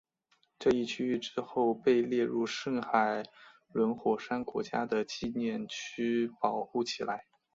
[0.57, 3.23] 这一区域之后被列入圣海
[3.71, 7.27] 伦火山国家纪念区保护起来。